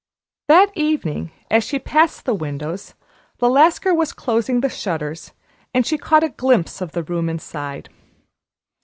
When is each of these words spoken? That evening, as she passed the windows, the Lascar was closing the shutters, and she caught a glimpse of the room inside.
That 0.47 0.75
evening, 0.75 1.31
as 1.51 1.63
she 1.63 1.77
passed 1.77 2.25
the 2.25 2.33
windows, 2.33 2.95
the 3.37 3.47
Lascar 3.47 3.93
was 3.93 4.13
closing 4.13 4.61
the 4.61 4.67
shutters, 4.69 5.31
and 5.75 5.85
she 5.85 5.95
caught 5.99 6.23
a 6.23 6.29
glimpse 6.29 6.81
of 6.81 6.93
the 6.93 7.03
room 7.03 7.29
inside. 7.29 7.87